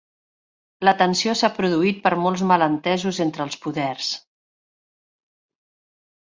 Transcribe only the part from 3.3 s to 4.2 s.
els poders